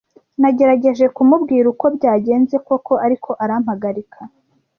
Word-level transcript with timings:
Nagerageje 0.41 1.05
kumubwira 1.15 1.65
uko 1.73 1.85
byagenze 1.95 2.55
koko, 2.67 2.93
ariko 3.05 3.29
arampagarika. 3.43 4.19